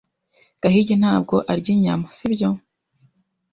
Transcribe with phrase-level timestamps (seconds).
[0.61, 2.49] Gahigi ntabwo arya inyama, sibyo?